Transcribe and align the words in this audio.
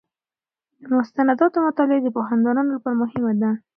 د 0.81 0.83
مستنداتو 0.95 1.57
مطالعه 1.67 2.01
د 2.03 2.07
پوهاندانو 2.15 2.69
لپاره 2.75 2.99
مهمه 3.03 3.31
ده. 3.41 3.51